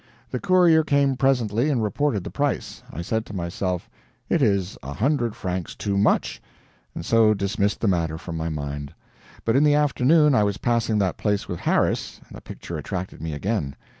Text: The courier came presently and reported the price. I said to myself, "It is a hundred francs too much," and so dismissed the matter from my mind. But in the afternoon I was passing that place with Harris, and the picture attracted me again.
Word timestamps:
The 0.31 0.39
courier 0.39 0.83
came 0.83 1.15
presently 1.15 1.69
and 1.69 1.83
reported 1.83 2.23
the 2.23 2.31
price. 2.31 2.81
I 2.91 3.03
said 3.03 3.23
to 3.27 3.35
myself, 3.35 3.87
"It 4.29 4.41
is 4.41 4.75
a 4.81 4.93
hundred 4.93 5.35
francs 5.35 5.75
too 5.75 5.95
much," 5.95 6.41
and 6.95 7.05
so 7.05 7.35
dismissed 7.35 7.81
the 7.81 7.87
matter 7.87 8.17
from 8.17 8.35
my 8.35 8.49
mind. 8.49 8.95
But 9.45 9.55
in 9.55 9.63
the 9.63 9.75
afternoon 9.75 10.33
I 10.33 10.43
was 10.43 10.57
passing 10.57 10.97
that 10.97 11.17
place 11.17 11.47
with 11.47 11.59
Harris, 11.59 12.19
and 12.27 12.35
the 12.35 12.41
picture 12.41 12.79
attracted 12.79 13.21
me 13.21 13.33
again. 13.33 13.75